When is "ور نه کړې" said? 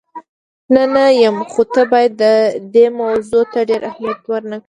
4.29-4.59